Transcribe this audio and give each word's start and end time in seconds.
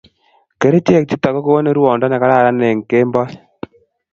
kerchek 0.61 1.03
chiton 1.09 1.33
ko 1.35 1.41
gonin 1.47 1.75
ruondo 1.77 2.05
ne 2.07 2.17
kararan 2.21 2.59
eng 2.69 2.81
kemboi 2.89 3.31